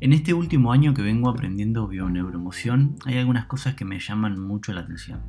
[0.00, 4.72] En este último año que vengo aprendiendo bioneuroemoción, hay algunas cosas que me llaman mucho
[4.72, 5.20] la atención.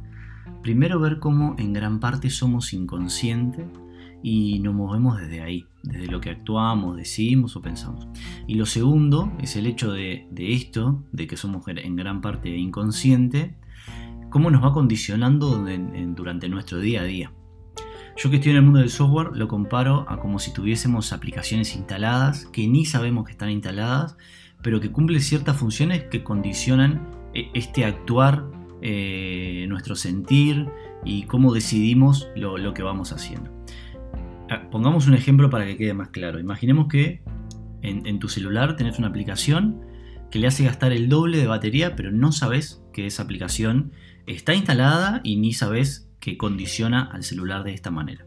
[0.64, 3.66] Primero ver cómo en gran parte somos inconscientes
[4.24, 8.08] y nos movemos desde ahí, desde lo que actuamos, decimos o pensamos.
[8.48, 13.58] Y lo segundo es el hecho de, esto, de que somos en gran parte inconsciente,
[14.30, 15.66] cómo nos va condicionando
[16.16, 17.34] durante nuestro día a día.
[18.16, 21.76] Yo que estoy en el mundo del software lo comparo a como si tuviésemos aplicaciones
[21.76, 24.16] instaladas que ni sabemos que están instaladas,
[24.62, 28.46] pero que cumplen ciertas funciones que condicionan eh, este actuar,
[28.82, 30.68] eh, nuestro sentir
[31.06, 33.52] y cómo decidimos lo, que vamos haciendo.
[34.50, 36.40] Ah, pongamos un ejemplo para que quede más claro.
[36.40, 37.22] Imaginemos que
[37.82, 39.82] en, en tu celular tenés una aplicación
[40.30, 43.92] que le hace gastar el doble de batería, pero no sabes que esa aplicación
[44.28, 48.26] está instalada y ni sabes que condiciona al celular de esta manera.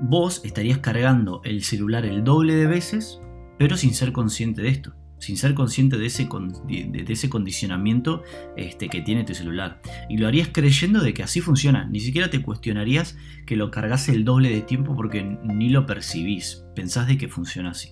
[0.00, 3.20] Vos estarías cargando el celular el doble de veces,
[3.58, 6.28] pero sin ser consciente de esto, sin ser consciente de ese,
[6.66, 8.22] de, ese condicionamiento
[8.56, 9.80] este, que tiene tu celular.
[10.08, 11.86] Y lo harías creyendo de que así funciona.
[11.86, 16.64] Ni siquiera te cuestionarías que lo cargase el doble de tiempo porque ni lo percibís.
[16.74, 17.90] Pensás de que funciona así.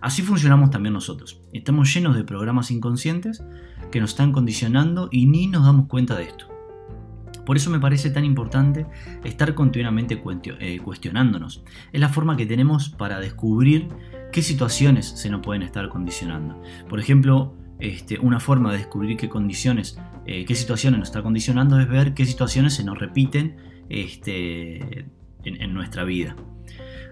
[0.00, 1.40] Así funcionamos también nosotros.
[1.52, 3.42] Estamos llenos de programas inconscientes
[3.90, 6.53] que nos están condicionando y ni nos damos cuenta de esto.
[7.44, 8.86] Por eso me parece tan importante
[9.24, 10.20] estar continuamente
[10.60, 11.62] eh, cuestionándonos.
[11.92, 13.88] Es la forma que tenemos para descubrir
[14.32, 16.60] qué situaciones se nos pueden estar condicionando.
[16.88, 21.78] Por ejemplo, este, una forma de descubrir qué condiciones, eh, qué situaciones nos está condicionando
[21.80, 23.56] es ver qué situaciones se nos repiten
[23.88, 25.06] este,
[25.44, 26.36] en, nuestra vida.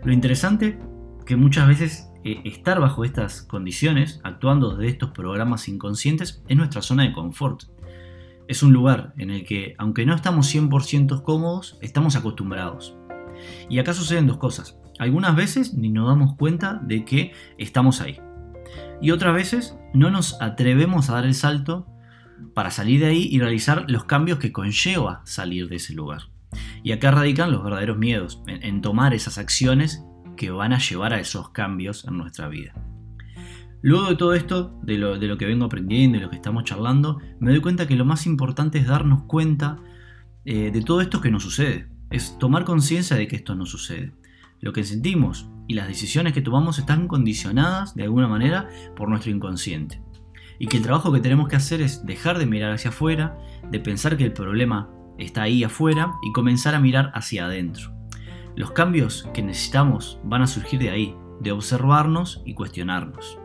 [0.04, 0.78] Lo interesante
[1.26, 6.80] que muchas veces eh, estar bajo estas condiciones, actuando desde estos programas inconscientes, es nuestra
[6.80, 7.64] zona de confort
[8.52, 12.96] es un lugar en el que, aunque no estamos 100% cómodos, estamos acostumbrados.
[13.68, 14.78] Y acá suceden dos cosas.
[14.98, 18.20] Algunas veces ni nos damos cuenta de que estamos ahí.
[19.00, 21.86] Y otras veces no nos atrevemos a dar el salto
[22.54, 26.22] para salir de ahí y realizar los cambios que conlleva salir de ese lugar.
[26.82, 30.04] Y acá radican los verdaderos miedos, en, en tomar esas acciones
[30.36, 32.74] que van a llevar a esos cambios en nuestra vida.
[33.82, 37.50] Luego de todo esto, de lo, que vengo aprendiendo y lo que estamos charlando, me
[37.50, 39.76] doy cuenta que lo más importante es darnos cuenta
[40.44, 41.88] eh, de todo esto que nos sucede.
[42.08, 44.12] Es tomar conciencia de que esto no sucede.
[44.60, 49.32] Lo que sentimos y las decisiones que tomamos están condicionadas de alguna manera por nuestro
[49.32, 50.00] inconsciente.
[50.60, 53.36] Y que el trabajo que tenemos que hacer es dejar de mirar hacia afuera,
[53.68, 57.92] de pensar que el problema está ahí afuera y comenzar a mirar hacia adentro.
[58.54, 63.41] Los cambios que necesitamos van a surgir de ahí, de observarnos y cuestionarnos.